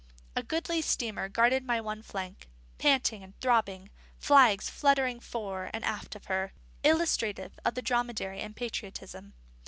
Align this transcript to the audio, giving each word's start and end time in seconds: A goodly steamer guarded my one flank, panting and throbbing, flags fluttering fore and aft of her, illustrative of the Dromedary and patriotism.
A 0.35 0.41
goodly 0.41 0.81
steamer 0.81 1.29
guarded 1.29 1.63
my 1.63 1.79
one 1.79 2.01
flank, 2.01 2.49
panting 2.79 3.21
and 3.21 3.39
throbbing, 3.39 3.91
flags 4.17 4.67
fluttering 4.67 5.19
fore 5.19 5.69
and 5.75 5.85
aft 5.85 6.15
of 6.15 6.25
her, 6.25 6.53
illustrative 6.83 7.59
of 7.63 7.75
the 7.75 7.83
Dromedary 7.83 8.39
and 8.39 8.55
patriotism. 8.55 9.33